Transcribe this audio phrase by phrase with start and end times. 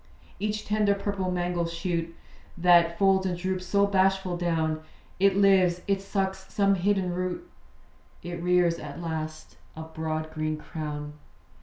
[0.39, 2.15] Each tender purple mango shoot,
[2.57, 4.81] That folds and droops so bashful down;
[5.19, 7.47] It lives; it sucks some hidden root;
[8.23, 11.13] It rears at last a broad green crown.